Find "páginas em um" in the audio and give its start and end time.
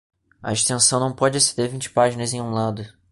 1.91-2.49